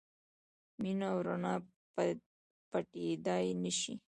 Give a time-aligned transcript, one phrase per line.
[0.81, 1.53] مینه او رڼا
[2.71, 3.93] پټېدای نه شي.